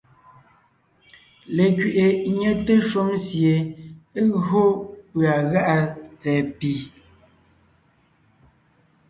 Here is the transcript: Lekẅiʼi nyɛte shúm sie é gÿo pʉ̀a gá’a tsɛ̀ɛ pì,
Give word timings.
Lekẅiʼi 1.55 2.29
nyɛte 2.39 2.73
shúm 2.89 3.09
sie 3.25 3.53
é 4.21 4.21
gÿo 4.45 4.63
pʉ̀a 5.11 5.33
gá’a 5.51 5.77
tsɛ̀ɛ 6.19 6.37
pì, 6.57 6.73